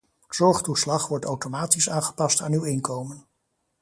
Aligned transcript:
Zorgtoeslag 0.29 1.07
wordt 1.07 1.25
automatisch 1.25 1.89
aangepast 1.89 2.41
aan 2.41 2.51
uw 2.53 2.63
inkomen. 2.63 3.25